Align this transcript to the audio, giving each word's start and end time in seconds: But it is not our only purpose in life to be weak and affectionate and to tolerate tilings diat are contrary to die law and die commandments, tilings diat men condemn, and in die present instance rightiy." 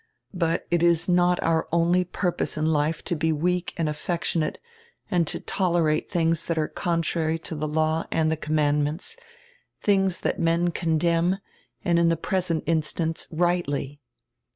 But 0.33 0.65
it 0.71 0.81
is 0.81 1.07
not 1.07 1.39
our 1.43 1.67
only 1.71 2.03
purpose 2.03 2.57
in 2.57 2.65
life 2.65 3.03
to 3.03 3.15
be 3.15 3.31
weak 3.31 3.71
and 3.77 3.87
affectionate 3.87 4.57
and 5.11 5.27
to 5.27 5.39
tolerate 5.39 6.09
tilings 6.09 6.43
diat 6.47 6.57
are 6.57 6.67
contrary 6.67 7.37
to 7.37 7.53
die 7.55 7.65
law 7.67 8.05
and 8.09 8.31
die 8.31 8.35
commandments, 8.37 9.15
tilings 9.83 10.21
diat 10.21 10.39
men 10.39 10.71
condemn, 10.71 11.37
and 11.85 11.99
in 11.99 12.09
die 12.09 12.15
present 12.15 12.63
instance 12.65 13.27
rightiy." 13.31 13.99